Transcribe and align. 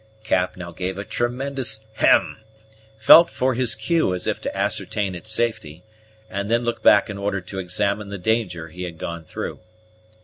Cap 0.23 0.57
now 0.57 0.71
gave 0.71 0.97
a 0.97 1.03
tremendous 1.03 1.81
hem, 1.93 2.39
felt 2.97 3.29
for 3.29 3.53
his 3.53 3.75
queue 3.75 4.15
as 4.15 4.25
if 4.25 4.41
to 4.41 4.57
ascertain 4.57 5.13
its 5.13 5.29
safety, 5.31 5.83
and 6.27 6.49
then 6.49 6.63
looked 6.65 6.81
back 6.81 7.07
in 7.07 7.19
order 7.19 7.39
to 7.39 7.59
examine 7.59 8.09
the 8.09 8.17
danger 8.17 8.69
he 8.69 8.81
had 8.81 8.97
gone 8.97 9.23
through. 9.23 9.59